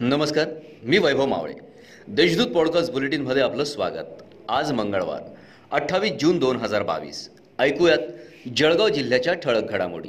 नमस्कार 0.00 0.48
मी 0.82 0.98
वैभव 0.98 1.26
मावळे. 1.26 1.54
देशदूत 2.08 2.46
पॉडकास्ट 2.46 2.92
बुलेटिनमध्ये 2.92 3.42
आपलं 3.42 3.64
स्वागत. 3.64 4.22
आज 4.48 4.72
मंगळवार 4.72 5.22
अठ्ठावीस 5.70 6.12
जून 6.12 6.38
दोन 6.38 6.56
हजार 6.56 6.82
बावीस. 6.82 7.30
ऐकूयात 7.58 7.98
जळगाव 8.56 8.88
जिल्ह्याच्या 8.88 9.34
ठळक 9.34 9.70
घडामोडी. 9.70 10.08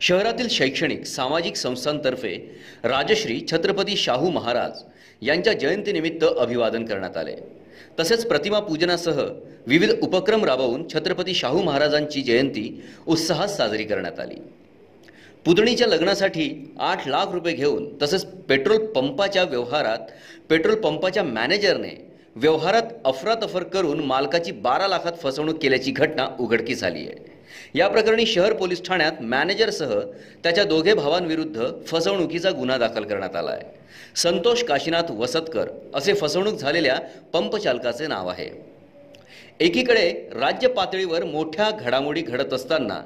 शहरातील 0.00 0.48
शैक्षणिक 0.48 1.06
सामाजिक 1.06 1.56
संस्थांतर्फे 1.56 2.56
राजश्री 2.84 3.40
छत्रपती 3.52 3.96
शाहू 3.96 4.30
महाराज 4.30 4.82
यांच्या 5.22 5.52
जयंतीनिमित्त 5.52 6.24
अभिवादन 6.38 6.84
करण्यात 6.84 7.16
आले. 7.16 7.36
तसेच 8.00 8.26
प्रतिमा 8.26 8.60
पूजनासह 8.60 9.22
विविध 9.66 9.90
उपक्रम 10.02 10.44
राबवून 10.44 10.88
छत्रपती 10.88 11.34
शाहू 11.34 11.62
महाराजांची 11.62 12.22
जयंती 12.22 12.82
उत्साहात 13.06 13.48
साजरी 13.48 13.84
करण्यात 13.84 14.20
आली. 14.20 14.36
पुतणीच्या 15.44 15.86
लग्नासाठी 15.86 16.74
आठ 16.80 17.08
लाख 17.08 17.32
रुपये 17.32 17.52
घेऊन 17.54 17.88
तसंच 18.02 18.24
पेट्रोल 18.48 18.86
पंपाच्या 18.86 19.42
व्यवहारात 19.42 19.98
पेट्रोल 20.50 20.74
पंपाच्या 20.74 21.22
मॅनेजरने 21.22 21.90
व्यवहारात 22.36 22.82
अफरातफर 23.04 23.62
करून 23.62 24.00
मालकाची 24.00 24.52
बारा 24.52 24.88
लाखात 24.88 25.12
फसवणूक 25.22 25.58
केल्याची 25.62 25.90
घटना 25.90 26.26
उघडकीस 26.40 26.84
आली 26.84 26.98
आहे. 26.98 27.32
या 27.74 27.88
प्रकरणी 27.88 28.26
शहर 28.26 28.52
पोलीस 28.52 28.84
ठाण्यात 28.84 29.22
मॅनेजरसह 29.22 30.00
त्याच्या 30.42 30.64
दोघे 30.64 30.94
भावांविरुद्ध 30.94 31.66
फसवणुकीचा 31.86 32.50
गुन्हा 32.50 32.78
दाखल 32.78 33.04
करण्यात 33.04 33.36
आला 33.36 33.50
आहे. 33.50 33.62
संतोष 34.16 34.62
काशीनाथ 34.62 35.10
वसतकर 35.10 35.68
असे 35.94 36.14
फसवणूक 36.14 36.54
झालेल्या 36.54 36.98
पंपचालकाचे 37.32 38.06
नाव 38.06 38.28
आहे. 38.28 38.73
एकीकडे 39.60 40.10
राज्य 40.32 40.68
पातळीवर 40.68 41.24
मोठ्या 41.24 41.70
घडामोडी 41.70 42.22
घडत 42.22 42.52
असताना 42.52 43.00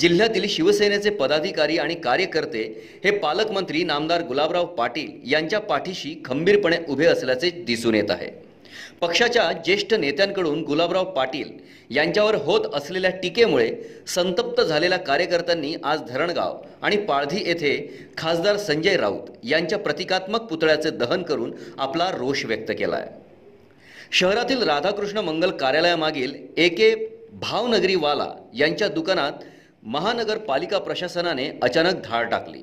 जिल्ह्यातील 0.00 0.46
शिवसेनेचे 0.48 1.10
पदाधिकारी 1.10 1.78
आणि 1.78 1.94
कार्यकर्ते 1.94 2.62
हे 3.04 3.10
पालकमंत्री 3.10 3.82
नामदार 3.84 4.22
गुलाबराव 4.22 4.66
पाटील 4.74 5.32
यांच्या 5.32 5.60
पाठीशी 5.60 6.14
खंबीरपणे 6.24 6.76
उभे 6.88 7.06
असल्याचे 7.06 7.50
दिसून 7.50 7.94
येत 7.94 8.10
आहे. 8.10 8.30
पक्षाच्या 9.00 9.50
ज्येष्ठ 9.64 9.94
नेत्यांकडून 9.94 10.62
गुलाबराव 10.62 11.04
पाटील 11.04 11.50
यांच्यावर 11.90 12.34
होत 12.34 12.60
असलेल्या 12.74 13.10
टीकेमुळे 13.10 13.70
संतप्त 14.06 14.60
झालेल्या 14.60 14.98
कार्यकर्त्यांनी 14.98 15.74
आज 15.84 16.02
धरणगाव 16.08 16.58
आणि 16.82 16.96
पाळधी 16.96 17.42
येथे 17.46 17.76
खासदार 18.18 18.56
संजय 18.56 18.96
राऊत 18.96 19.30
यांच्या 19.44 19.78
प्रतिकात्मक 19.78 20.40
पुतळ्याचे 20.40 20.90
दहन 20.90 21.22
करून 21.22 21.52
आपला 21.78 22.10
रोष 22.10 22.44
व्यक्त 22.44 22.72
केला 22.78 22.96
आहे 22.96 23.25
शहरातील 24.12 24.62
राधाकृष्ण 24.62 25.18
मंगल 25.18 25.50
कार्यालयामागील 25.50 26.34
ए 26.56 26.68
के 26.68 26.94
भावनगरीवाला 27.32 28.28
यांच्या 28.54 28.88
दुकानात 28.88 29.44
महानगरपालिका 29.82 30.78
प्रशासनाने 30.78 31.48
अचानक 31.62 32.02
धाड 32.04 32.30
टाकली. 32.30 32.62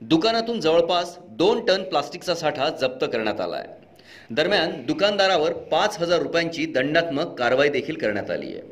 दुकानातून 0.00 0.60
जवळपास 0.60 1.16
दोन 1.38 1.64
टन 1.66 1.82
प्लास्टिकचा 1.82 2.34
साठा 2.34 2.68
जप्त 2.80 3.04
करण्यात 3.12 3.40
आला 3.40 3.56
आहे 3.56 4.34
दरम्यान 4.34 4.70
दुकानदारावर 4.86 5.52
पाच 5.70 5.98
हजार 6.00 6.22
रुपयांची 6.22 6.66
दंडात्मक 6.66 7.34
कारवाई 7.38 7.68
देखील 7.68 7.96
करण्यात 7.98 8.30
आली 8.30 8.46
आहे. 8.46 8.62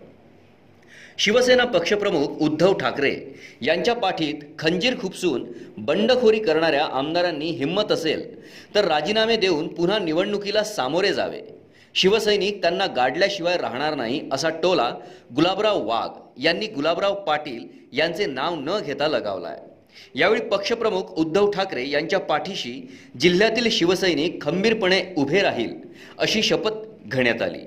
शिवसेना 1.19 1.65
पक्षप्रमुख 1.65 2.41
उद्धव 2.43 2.73
ठाकरे 2.73 3.15
यांच्या 3.63 3.95
पाठीत 3.95 4.35
खंजीर 4.59 4.99
खुपसून 5.01 5.45
बंडखोरी 5.79 6.39
करणाऱ्या 6.39 6.85
आमदारांनी 6.93 7.51
हिंमत 7.51 7.93
असेल 7.93 8.25
तर 8.75 8.85
राजीनामे 8.89 9.37
देऊन 9.37 9.69
पुन्हा 9.75 9.99
निवडणुकीला 9.99 10.63
सामोरे 10.65 11.13
जावे. 11.13 11.41
शिवसैनिक 11.95 12.62
त्यांना 12.62 12.87
गाडल्याशिवाय 12.87 13.57
राहणार 13.57 13.95
नाही 13.95 14.29
असा 14.33 14.48
टोला 14.48 14.95
गुलाबराव 15.37 15.87
वाघ 15.87 16.41
यांनी 16.43 16.67
गुलाबराव 16.67 17.15
पाटील 17.15 17.65
यांचे 17.93 18.27
नाव 18.27 18.55
न 18.55 18.71
घेता 18.87 19.09
लगावला 19.09 19.49
आहे 19.49 19.73
यावेळी 20.15 20.41
पक्षप्रमुख 20.41 21.03
उद्धव 21.03 21.51
ठाकरे 21.51 21.91
यांच्या 21.91 22.19
पाठीशी 22.19 22.99
जिल्ह्यातील 23.21 23.71
शिवसैनिक 23.71 24.43
खंबीरपणे 24.43 25.03
उभे 25.17 25.41
राहील 25.41 25.75
अशी 26.19 26.43
शपथ 26.43 26.71
घेण्यात 27.06 27.43
आली. 27.43 27.59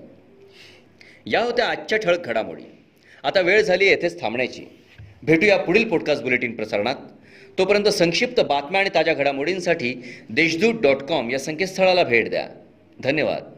या 1.25 1.41
होत्या 1.41 1.67
आजच्या 1.67 1.97
ठळक 1.97 2.19
घडामोडी. 2.19 2.63
आता 3.23 3.41
वेळ 3.41 3.61
झाली 3.61 3.85
येथेच 3.85 4.21
थांबण्याची. 4.21 4.61
भेटूया 5.23 5.57
पुढील 5.57 5.87
पॉडकास्ट 5.89 6.23
बुलेटिन 6.23 6.55
प्रसारणात. 6.55 6.95
तोपर्यंत 7.57 7.85
संक्षिप्त 7.85 8.41
बातम्या 8.41 8.81
आणि 8.81 8.89
ताज्या 8.95 9.13
घडामोडींसाठी 9.13 9.93
देशदूत 10.29 10.73
डॉट 10.81 10.97
कॉम 10.97 11.29
या 11.29 11.39
संकेतस्थळाला 11.39 12.03
भेट 12.03 12.29
द्या. 12.29 12.49
धन्यवाद. 12.99 13.54